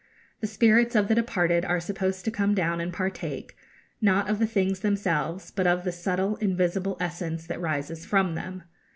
[0.39, 3.55] The spirits of the departed are supposed to come down and partake,
[4.01, 8.63] not of the things themselves, but of the subtle invisible essence that rises from them.